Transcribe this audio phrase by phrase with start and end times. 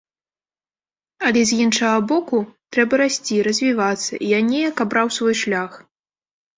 [1.29, 2.37] Але з іншага боку,
[2.77, 5.71] трэба расці, развівацца, і я неяк абраў свой шлях.